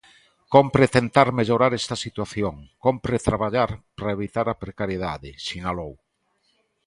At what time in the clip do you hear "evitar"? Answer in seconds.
4.17-4.47